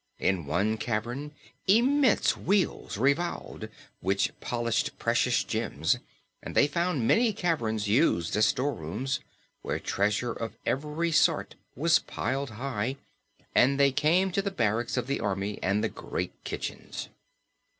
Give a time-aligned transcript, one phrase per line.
[0.17, 1.31] In one cavern
[1.67, 3.69] immense wheels revolved
[3.99, 5.97] which polished precious gems,
[6.41, 9.19] and they found many caverns used as storerooms,
[9.61, 12.97] where treasure of every sort was piled high.
[13.55, 17.09] Also they came to the barracks of the army and the great kitchens.